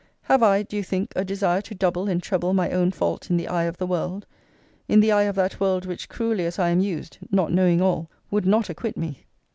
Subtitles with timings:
[0.23, 3.37] Have I, do you think, a desire to double and treble my own fault in
[3.37, 4.25] the eye of the world?
[4.87, 8.09] in the eye of that world which, cruelly as I am used, (not knowing all,)
[8.31, 9.27] would not acquit me?